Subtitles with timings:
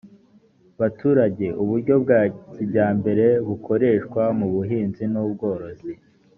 [0.79, 2.21] baturage uburyo bwa
[2.53, 5.93] kijyambere bukoreshwa mu buhinzi n ubworozi